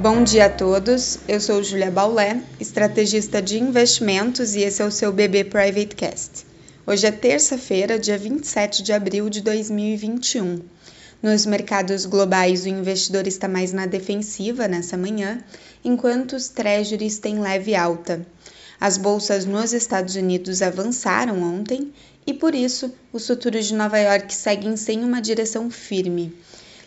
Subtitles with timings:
[0.00, 1.18] Bom dia a todos.
[1.26, 6.46] Eu sou Julia Baulé, estrategista de investimentos e esse é o seu BB Private Cast.
[6.86, 10.60] Hoje é terça-feira, dia 27 de abril de 2021.
[11.20, 15.42] Nos mercados globais, o investidor está mais na defensiva nessa manhã,
[15.84, 18.24] enquanto os treasuries têm leve alta.
[18.80, 21.92] As bolsas nos Estados Unidos avançaram ontem
[22.24, 26.32] e, por isso, os futuros de Nova York seguem sem uma direção firme.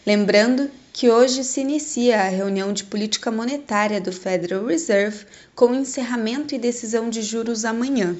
[0.06, 6.56] Lembrando que hoje se inicia a reunião de política monetária do Federal Reserve, com encerramento
[6.56, 8.16] e decisão de juros amanhã.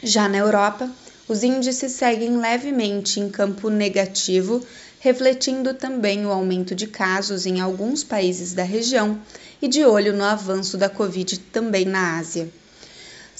[0.00, 0.88] Já na Europa,
[1.28, 4.64] os índices seguem levemente em campo negativo,
[5.00, 9.20] refletindo também o aumento de casos em alguns países da região
[9.60, 12.48] e de olho no avanço da Covid também na Ásia.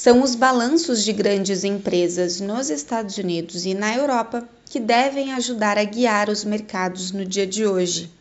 [0.03, 5.79] São os balanços de grandes empresas nos Estados Unidos e na Europa que devem ajudar
[5.79, 8.13] a guiar os mercados no dia de hoje.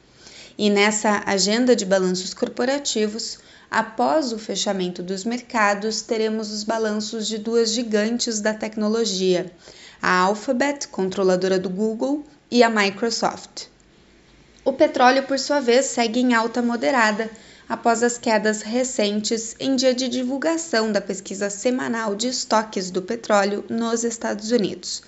[0.55, 3.39] E nessa agenda de balanços corporativos,
[3.71, 9.51] após o fechamento dos mercados, teremos os balanços de duas gigantes da tecnologia,
[9.99, 13.63] a Alphabet, controladora do Google, e a Microsoft.
[14.63, 17.27] O petróleo, por sua vez, segue em alta moderada
[17.71, 23.63] após as quedas recentes em dia de divulgação da pesquisa semanal de estoques do petróleo
[23.69, 25.01] nos Estados Unidos.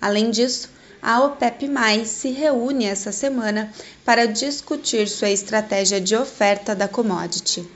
[0.00, 0.70] Além disso,
[1.02, 1.68] a OPEP
[2.06, 3.70] se reúne essa semana
[4.06, 7.68] para discutir sua estratégia de oferta da commodity.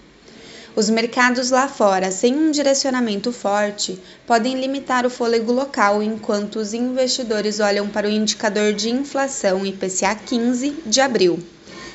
[0.74, 6.72] Os mercados lá fora, sem um direcionamento forte, podem limitar o fôlego local enquanto os
[6.72, 11.38] investidores olham para o indicador de inflação IPCA 15 de abril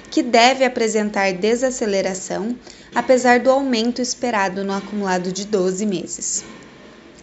[0.10, 2.56] que deve apresentar desaceleração,
[2.94, 6.44] apesar do aumento esperado no acumulado de 12 meses.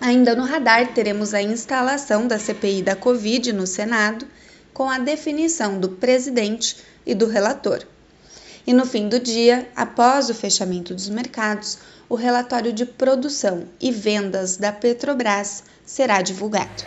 [0.00, 4.26] Ainda no radar, teremos a instalação da CPI da Covid no Senado,
[4.72, 7.84] com a definição do presidente e do relator.
[8.66, 13.90] E no fim do dia, após o fechamento dos mercados, o relatório de produção e
[13.90, 16.84] vendas da Petrobras será divulgado.